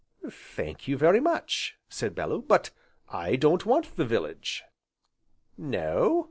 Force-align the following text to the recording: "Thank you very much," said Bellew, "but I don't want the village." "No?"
"Thank 0.31 0.87
you 0.87 0.97
very 0.97 1.19
much," 1.19 1.77
said 1.87 2.15
Bellew, 2.15 2.41
"but 2.41 2.71
I 3.09 3.35
don't 3.35 3.67
want 3.67 3.97
the 3.97 4.03
village." 4.03 4.63
"No?" 5.59 6.19